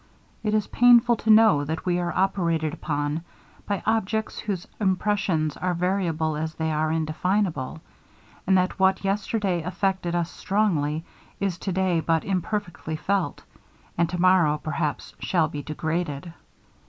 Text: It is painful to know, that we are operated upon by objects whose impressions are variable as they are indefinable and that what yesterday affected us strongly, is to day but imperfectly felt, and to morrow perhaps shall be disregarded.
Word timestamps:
It 0.41 0.55
is 0.55 0.65
painful 0.65 1.15
to 1.17 1.29
know, 1.29 1.63
that 1.63 1.85
we 1.85 1.99
are 1.99 2.11
operated 2.11 2.73
upon 2.73 3.21
by 3.67 3.83
objects 3.85 4.39
whose 4.39 4.65
impressions 4.79 5.55
are 5.57 5.75
variable 5.75 6.35
as 6.35 6.55
they 6.55 6.71
are 6.71 6.91
indefinable 6.91 7.81
and 8.47 8.57
that 8.57 8.79
what 8.79 9.03
yesterday 9.03 9.61
affected 9.61 10.15
us 10.15 10.31
strongly, 10.31 11.05
is 11.39 11.59
to 11.59 11.71
day 11.71 11.99
but 11.99 12.23
imperfectly 12.25 12.95
felt, 12.95 13.43
and 13.95 14.09
to 14.09 14.19
morrow 14.19 14.57
perhaps 14.57 15.13
shall 15.19 15.47
be 15.47 15.61
disregarded. 15.61 16.33